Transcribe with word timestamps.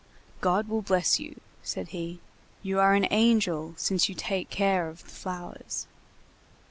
"God 0.39 0.67
will 0.67 0.81
bless 0.81 1.19
you," 1.19 1.39
said 1.61 1.89
he, 1.89 2.21
"you 2.63 2.79
are 2.79 2.95
an 2.95 3.05
angel 3.11 3.75
since 3.77 4.09
you 4.09 4.15
take 4.15 4.49
care 4.49 4.87
of 4.89 5.03
the 5.03 5.09
flowers." 5.09 5.85